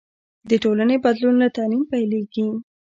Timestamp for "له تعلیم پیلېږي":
1.43-2.47